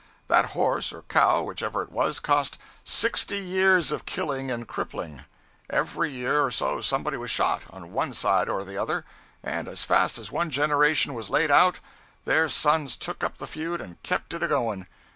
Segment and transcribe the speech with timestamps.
[0.29, 5.25] That horse or cow, whichever it was, cost sixty years of killing and crippling!
[5.69, 9.05] Every year or so somebody was shot, on one side or the other;
[9.43, 11.79] and as fast as one generation was laid out,
[12.25, 14.87] their sons took up the feud and kept it a going.